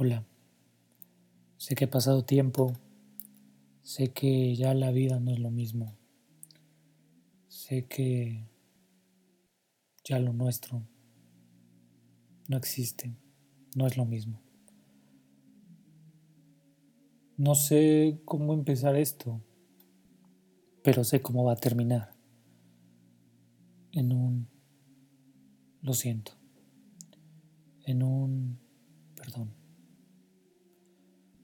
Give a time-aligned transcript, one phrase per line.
[0.00, 0.24] Hola,
[1.56, 2.72] sé que ha pasado tiempo,
[3.82, 5.98] sé que ya la vida no es lo mismo,
[7.48, 8.46] sé que
[10.04, 10.86] ya lo nuestro
[12.46, 13.16] no existe,
[13.74, 14.40] no es lo mismo.
[17.36, 19.42] No sé cómo empezar esto,
[20.84, 22.14] pero sé cómo va a terminar.
[23.90, 24.48] En un
[25.82, 26.34] lo siento,
[27.84, 28.60] en un
[29.16, 29.58] perdón.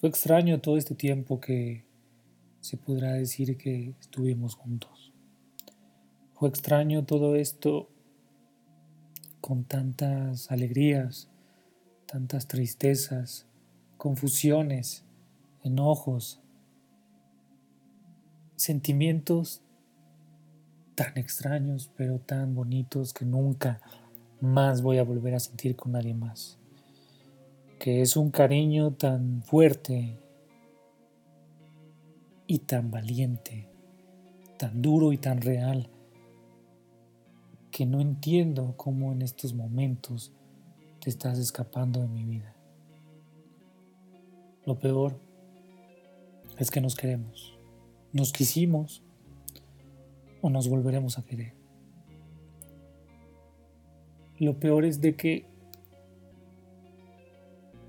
[0.00, 1.84] Fue extraño todo este tiempo que
[2.60, 5.12] se podrá decir que estuvimos juntos.
[6.34, 7.88] Fue extraño todo esto
[9.40, 11.28] con tantas alegrías,
[12.06, 13.48] tantas tristezas,
[13.96, 15.04] confusiones,
[15.64, 16.40] enojos,
[18.54, 19.62] sentimientos
[20.94, 23.80] tan extraños pero tan bonitos que nunca
[24.40, 26.56] más voy a volver a sentir con nadie más
[27.78, 30.18] que es un cariño tan fuerte
[32.46, 33.68] y tan valiente,
[34.58, 35.88] tan duro y tan real,
[37.70, 40.32] que no entiendo cómo en estos momentos
[41.00, 42.56] te estás escapando de mi vida.
[44.66, 45.20] Lo peor
[46.58, 47.56] es que nos queremos,
[48.12, 49.04] nos quisimos
[50.42, 51.54] o nos volveremos a querer.
[54.38, 55.46] Lo peor es de que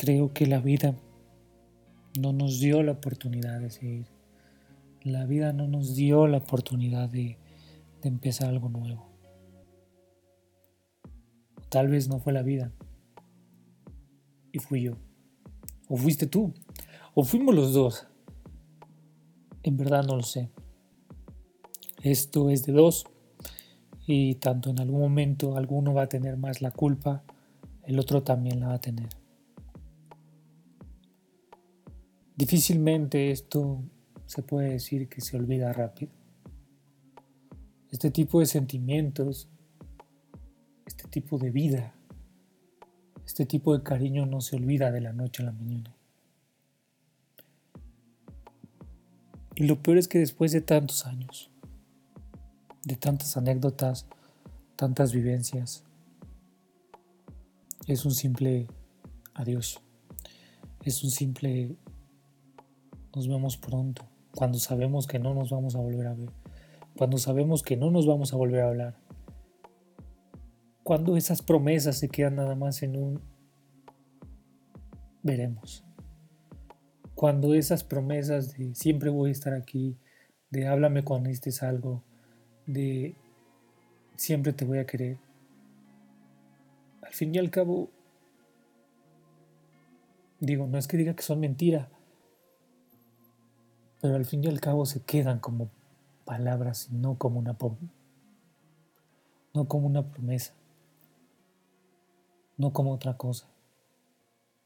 [0.00, 0.94] Creo que la vida
[2.18, 4.06] no nos dio la oportunidad de seguir.
[5.02, 7.36] La vida no nos dio la oportunidad de,
[8.00, 9.10] de empezar algo nuevo.
[11.68, 12.72] Tal vez no fue la vida.
[14.52, 14.94] Y fui yo.
[15.86, 16.54] O fuiste tú.
[17.12, 18.06] O fuimos los dos.
[19.62, 20.48] En verdad no lo sé.
[22.02, 23.04] Esto es de dos.
[24.06, 27.22] Y tanto en algún momento alguno va a tener más la culpa,
[27.82, 29.19] el otro también la va a tener.
[32.40, 33.84] Difícilmente esto
[34.24, 36.10] se puede decir que se olvida rápido.
[37.90, 39.50] Este tipo de sentimientos,
[40.86, 41.94] este tipo de vida,
[43.26, 45.94] este tipo de cariño no se olvida de la noche a la mañana.
[49.54, 51.50] Y lo peor es que después de tantos años,
[52.84, 54.06] de tantas anécdotas,
[54.76, 55.84] tantas vivencias,
[57.86, 58.66] es un simple
[59.34, 59.82] adiós,
[60.82, 61.76] es un simple
[63.14, 66.30] nos vemos pronto, cuando sabemos que no nos vamos a volver a ver,
[66.96, 68.96] cuando sabemos que no nos vamos a volver a hablar,
[70.82, 73.20] cuando esas promesas se quedan nada más en un
[75.22, 75.84] veremos,
[77.14, 79.96] cuando esas promesas de siempre voy a estar aquí,
[80.50, 82.02] de háblame cuando estés algo,
[82.66, 83.14] de
[84.16, 85.18] siempre te voy a querer,
[87.02, 87.90] al fin y al cabo,
[90.38, 91.88] digo, no es que diga que son mentiras,
[94.00, 95.70] pero al fin y al cabo se quedan como
[96.24, 97.56] palabras y no como una
[99.52, 100.54] no como una promesa,
[102.56, 103.48] no como otra cosa,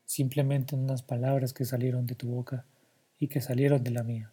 [0.05, 2.67] simplemente unas palabras que salieron de tu boca
[3.19, 4.31] y que salieron de la mía.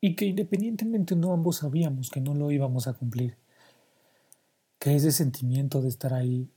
[0.00, 3.38] Y que independientemente no ambos sabíamos que no lo íbamos a cumplir,
[4.78, 6.50] que ese sentimiento de estar ahí,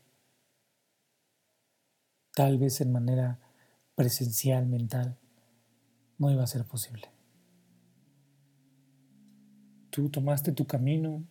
[2.33, 3.39] tal vez en manera
[3.95, 5.17] presencial, mental,
[6.17, 7.09] no iba a ser posible.
[9.89, 11.23] Tú tomaste tu camino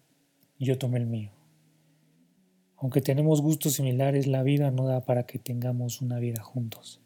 [0.59, 1.33] y yo tomé el mío.
[2.77, 7.01] Aunque tenemos gustos similares, la vida no da para que tengamos una vida juntos.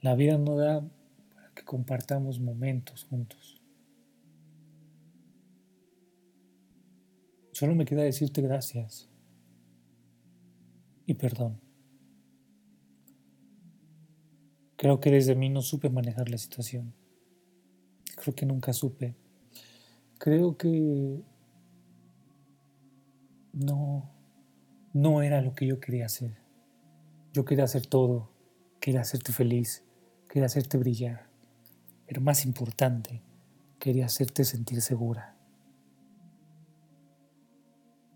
[0.00, 0.88] La vida no da
[1.34, 3.60] para que compartamos momentos juntos.
[7.52, 9.08] Solo me queda decirte gracias
[11.06, 11.67] y perdón.
[14.78, 16.94] Creo que desde mí no supe manejar la situación.
[18.14, 19.16] Creo que nunca supe.
[20.18, 21.20] Creo que
[23.52, 24.08] no,
[24.92, 26.36] no era lo que yo quería hacer.
[27.32, 28.30] Yo quería hacer todo.
[28.78, 29.82] Quería hacerte feliz.
[30.28, 31.28] Quería hacerte brillar.
[32.06, 33.20] Pero más importante,
[33.80, 35.36] quería hacerte sentir segura.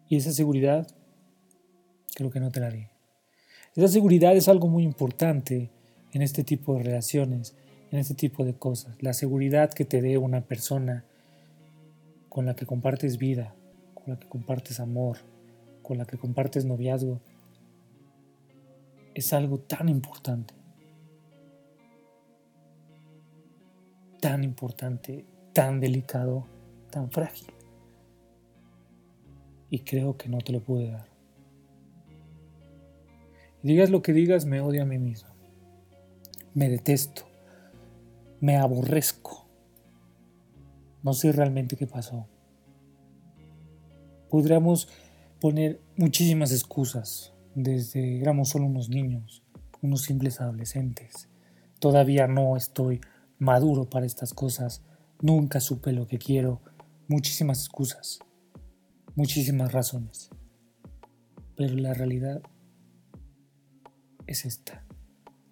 [0.09, 0.87] Y esa seguridad
[2.15, 2.87] creo que no te la di.
[3.75, 5.73] Esa seguridad es algo muy importante
[6.13, 7.57] en este tipo de relaciones,
[7.91, 8.97] en este tipo de cosas.
[9.01, 11.05] La seguridad que te dé una persona
[12.29, 13.55] con la que compartes vida,
[13.95, 15.19] con la que compartes amor,
[15.83, 17.21] con la que compartes noviazgo,
[19.15, 20.55] es algo tan importante.
[24.21, 26.47] Tan importante, tan delicado,
[26.91, 27.53] tan frágil.
[29.69, 31.09] Y creo que no te lo pude dar.
[33.63, 35.32] digas lo que digas, me odio a mí mismo.
[36.55, 37.23] Me detesto.
[38.41, 39.49] Me aborrezco.
[41.03, 42.27] No sé realmente qué pasó.
[44.29, 44.89] Podríamos
[45.41, 49.43] poner muchísimas excusas desde éramos solo unos niños,
[49.83, 51.29] unos simples adolescentes.
[51.79, 53.01] Todavía no estoy
[53.39, 54.83] maduro para estas cosas.
[55.21, 56.63] Nunca supe lo que quiero.
[57.09, 58.21] Muchísimas excusas.
[59.15, 60.31] Muchísimas razones.
[61.57, 62.41] Pero la realidad
[64.27, 64.85] es esta.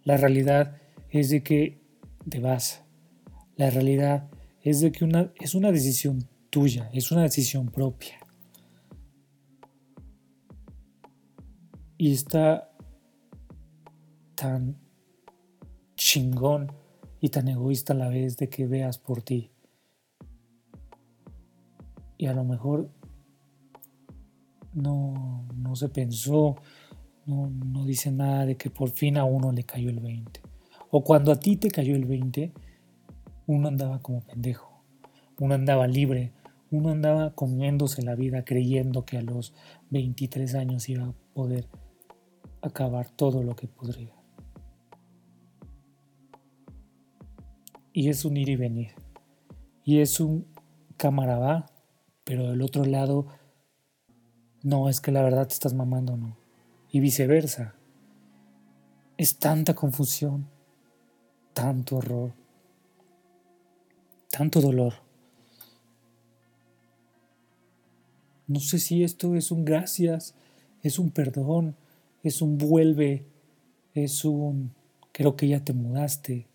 [0.05, 0.80] La realidad
[1.11, 1.83] es de que
[2.29, 2.85] te vas.
[3.57, 4.31] La realidad
[4.63, 8.19] es de que una, es una decisión tuya, es una decisión propia.
[11.99, 12.71] Y está
[14.35, 14.79] tan
[15.97, 16.73] chingón
[17.21, 19.51] y tan egoísta a la vez de que veas por ti.
[22.17, 22.91] Y a lo mejor
[24.73, 26.57] no, no se pensó,
[27.27, 30.50] no, no dice nada de que por fin a uno le cayó el 20.
[30.91, 32.53] O cuando a ti te cayó el 20,
[33.47, 34.83] uno andaba como pendejo,
[35.39, 36.33] uno andaba libre,
[36.71, 39.55] uno andaba comiéndose la vida creyendo que a los
[39.91, 41.69] 23 años iba a poder
[42.63, 44.15] acabar todo lo que podría.
[47.93, 48.91] Y es un ir y venir.
[49.85, 50.47] Y es un
[50.97, 51.67] cámara
[52.25, 53.27] pero del otro lado
[54.63, 56.37] no, es que la verdad te estás mamando, no.
[56.91, 57.75] Y viceversa.
[59.17, 60.49] Es tanta confusión,
[61.61, 62.33] tanto horror,
[64.31, 64.95] tanto dolor.
[68.47, 70.35] No sé si esto es un gracias,
[70.83, 71.77] es un perdón,
[72.23, 73.27] es un vuelve,
[73.93, 74.73] es un
[75.13, 76.47] creo que ya te mudaste.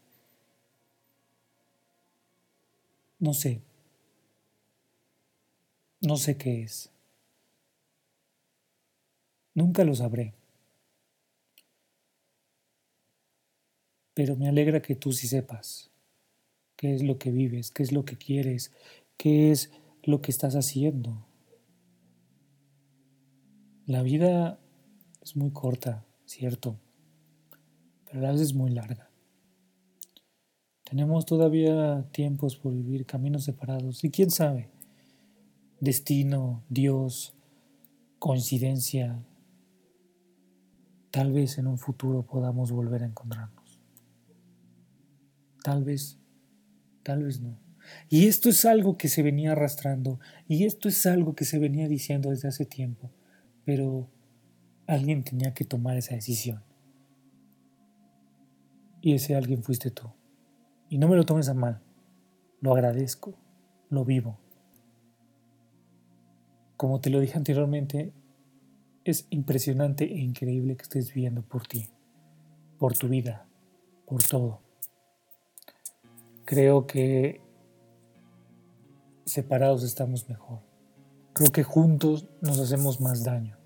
[3.20, 3.62] No sé.
[6.02, 6.90] No sé qué es.
[9.54, 10.34] Nunca lo sabré.
[14.16, 15.92] Pero me alegra que tú sí sepas
[16.76, 18.72] qué es lo que vives, qué es lo que quieres,
[19.18, 19.72] qué es
[20.02, 21.28] lo que estás haciendo.
[23.86, 24.60] La vida
[25.22, 26.80] es muy corta, cierto,
[28.06, 29.12] pero a veces es muy larga.
[30.84, 34.72] Tenemos todavía tiempos por vivir, caminos separados, y quién sabe,
[35.80, 37.36] destino, Dios,
[38.18, 39.24] coincidencia,
[41.16, 43.65] Tal vez en un futuro podamos volver a encontrarnos.
[45.66, 46.20] Tal vez,
[47.02, 47.58] tal vez no.
[48.08, 51.88] Y esto es algo que se venía arrastrando y esto es algo que se venía
[51.88, 53.10] diciendo desde hace tiempo,
[53.64, 54.08] pero
[54.86, 56.62] alguien tenía que tomar esa decisión.
[59.02, 60.12] Y ese alguien fuiste tú.
[60.88, 61.82] Y no me lo tomes a mal,
[62.62, 63.34] lo agradezco,
[63.90, 64.38] lo vivo.
[66.78, 68.14] Como te lo dije anteriormente,
[69.04, 71.90] es impresionante e increíble que estés viviendo por ti,
[72.78, 73.48] por tu vida,
[74.06, 74.65] por todo.
[76.46, 77.42] Creo que
[79.26, 80.60] separados estamos mejor.
[81.34, 83.58] Creo que juntos nos hacemos más daño.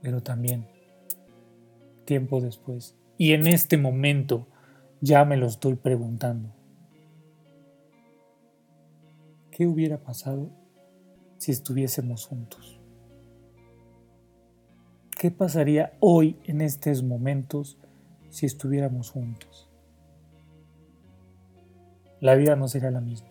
[0.00, 0.66] Pero también,
[2.06, 4.48] tiempo después, y en este momento,
[5.02, 6.48] ya me lo estoy preguntando.
[9.50, 10.48] ¿Qué hubiera pasado
[11.36, 12.80] si estuviésemos juntos?
[15.18, 17.76] ¿Qué pasaría hoy en estos momentos
[18.30, 19.69] si estuviéramos juntos?
[22.20, 23.28] La vida no sería la misma.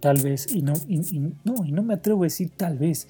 [0.00, 0.72] Tal vez, y no,
[1.44, 3.08] no, y no me atrevo a decir tal vez,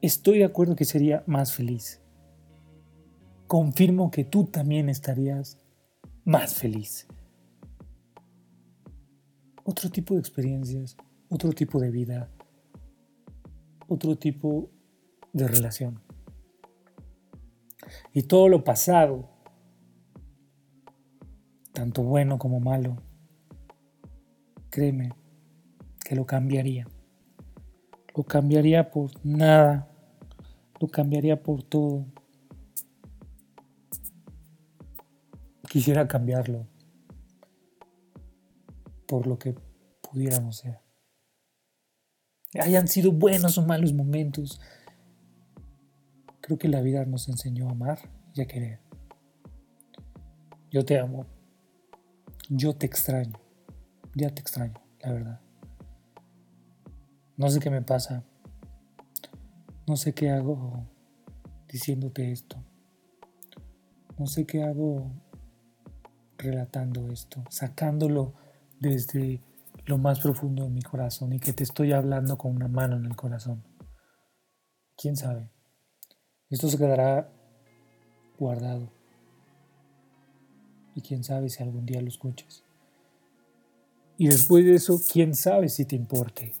[0.00, 2.00] estoy de acuerdo que sería más feliz.
[3.46, 5.58] Confirmo que tú también estarías
[6.24, 7.08] más feliz.
[9.64, 10.96] Otro tipo de experiencias,
[11.28, 12.30] otro tipo de vida,
[13.88, 14.70] otro tipo
[15.32, 16.00] de relación.
[18.12, 19.28] Y todo lo pasado,
[21.78, 22.96] tanto bueno como malo,
[24.68, 25.12] créeme
[26.04, 26.88] que lo cambiaría.
[28.16, 29.88] Lo cambiaría por nada,
[30.80, 32.04] lo cambiaría por todo.
[35.70, 36.66] Quisiera cambiarlo
[39.06, 39.54] por lo que
[40.02, 40.80] pudiéramos ser.
[42.60, 44.60] Hayan sido buenos o malos momentos,
[46.40, 47.98] Creo que la vida nos enseñó a amar
[48.34, 48.80] y a querer.
[50.70, 51.37] Yo te amo.
[52.48, 53.38] Yo te extraño.
[54.14, 55.40] Ya te extraño, la verdad.
[57.36, 58.24] No sé qué me pasa.
[59.86, 60.88] No sé qué hago
[61.68, 62.56] diciéndote esto.
[64.18, 65.12] No sé qué hago
[66.38, 68.34] relatando esto, sacándolo
[68.80, 69.42] desde
[69.84, 73.04] lo más profundo de mi corazón y que te estoy hablando con una mano en
[73.04, 73.62] el corazón.
[74.96, 75.50] ¿Quién sabe?
[76.48, 77.30] Esto se quedará
[78.38, 78.97] guardado.
[80.98, 82.64] Y quién sabe si algún día lo escuches.
[84.16, 86.52] Y después de eso, quién sabe si te importe.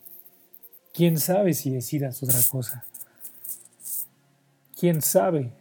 [0.94, 2.84] Quién sabe si decidas otra cosa.
[4.78, 5.52] Quién sabe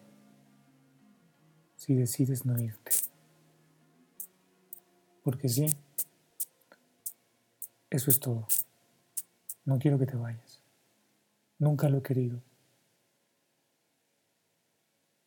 [1.76, 2.92] si decides no irte.
[5.24, 5.66] Porque sí,
[7.90, 8.46] eso es todo.
[9.66, 10.62] No quiero que te vayas.
[11.58, 12.40] Nunca lo he querido.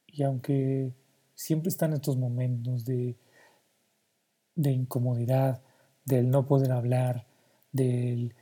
[0.07, 0.95] Y aunque
[1.35, 3.17] siempre están estos momentos de,
[4.61, 5.63] de incomodidad,
[6.05, 7.27] del no poder hablar,
[7.73, 8.35] del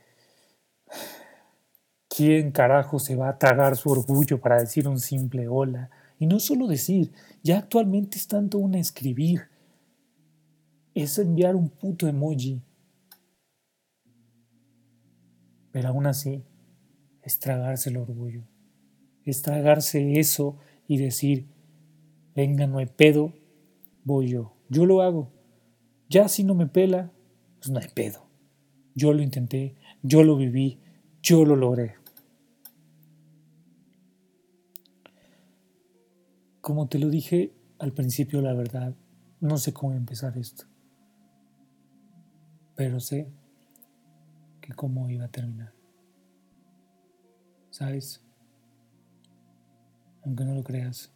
[2.09, 5.89] quién carajo se va a tragar su orgullo para decir un simple hola.
[6.17, 9.47] Y no solo decir, ya actualmente es tanto un escribir,
[10.93, 12.61] es enviar un puto emoji.
[15.71, 16.43] Pero aún así,
[17.21, 18.43] es tragarse el orgullo,
[19.23, 20.57] es tragarse eso
[20.87, 21.47] y decir,
[22.35, 23.33] venga, no hay pedo,
[24.03, 24.53] voy yo.
[24.67, 25.38] Yo lo hago.
[26.09, 27.11] Ya si no me pela,
[27.59, 28.25] pues no hay pedo.
[28.95, 30.79] Yo lo intenté, yo lo viví,
[31.21, 31.95] yo lo logré.
[36.61, 38.95] Como te lo dije al principio, la verdad,
[39.39, 40.65] no sé cómo empezar esto.
[42.75, 43.31] Pero sé
[44.61, 45.73] que cómo iba a terminar.
[47.69, 48.25] ¿Sabes?
[50.23, 51.13] Aunque no lo creas,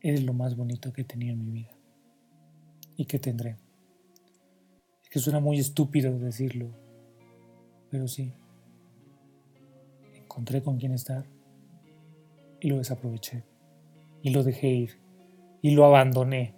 [0.00, 1.75] eres lo más bonito que he tenido en mi vida
[2.96, 3.56] y que tendré.
[5.02, 6.70] Es que suena muy estúpido decirlo,
[7.90, 8.32] pero sí.
[10.14, 11.24] Encontré con quién estar
[12.60, 13.44] y lo desaproveché
[14.22, 15.00] y lo dejé ir
[15.62, 16.54] y lo abandoné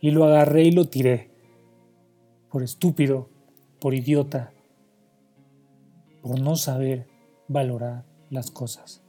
[0.00, 1.30] y lo agarré y lo tiré
[2.50, 3.28] por estúpido,
[3.80, 4.52] por idiota,
[6.22, 7.06] por no saber
[7.46, 9.02] valorar las cosas,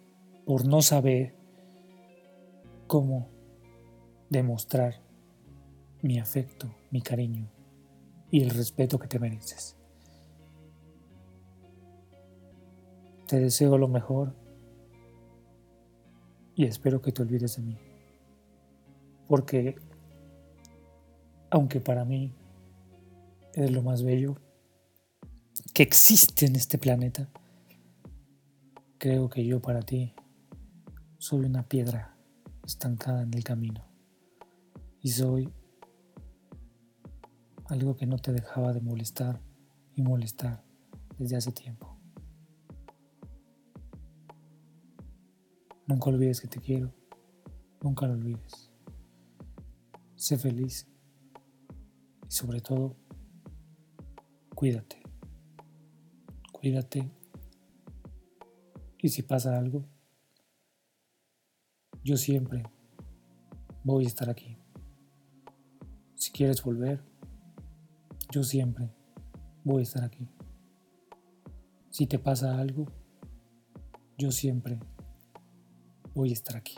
[0.46, 1.36] por no saber
[2.88, 3.30] cómo
[4.30, 5.02] demostrar
[6.02, 7.50] mi afecto, mi cariño
[8.30, 9.76] y el respeto que te mereces.
[13.28, 14.36] Te deseo lo mejor
[16.56, 17.78] y espero que te olvides de mí.
[19.28, 19.76] Porque,
[21.50, 22.34] aunque para mí
[23.54, 24.36] es lo más bello
[25.74, 27.30] que existe en este planeta,
[29.02, 30.14] Creo que yo para ti
[31.18, 32.16] soy una piedra
[32.64, 33.84] estancada en el camino
[35.02, 35.52] y soy
[37.72, 39.42] algo que no te dejaba de molestar
[39.96, 40.62] y molestar
[41.18, 41.98] desde hace tiempo.
[45.88, 46.94] Nunca olvides que te quiero,
[47.82, 48.70] nunca lo olvides.
[50.16, 50.86] Sé feliz
[52.28, 52.98] y sobre todo,
[54.54, 55.02] cuídate.
[56.52, 57.10] Cuídate
[59.00, 59.86] y si pasa algo,
[62.04, 62.64] yo siempre
[63.86, 64.58] voy a estar aquí.
[66.16, 67.11] Si quieres volver,
[68.32, 68.90] yo siempre
[69.64, 70.28] voy a estar aquí.
[71.90, 72.86] Si te pasa algo,
[74.18, 74.80] yo siempre
[76.16, 76.76] voy a estar aquí.